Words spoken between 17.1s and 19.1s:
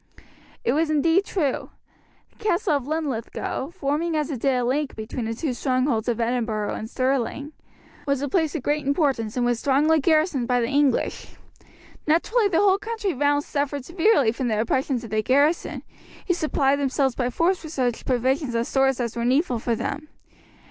by force with such provisions and stores